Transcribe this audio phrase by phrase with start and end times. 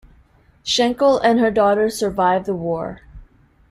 [0.65, 3.01] Schenkl and her daughter survived the war.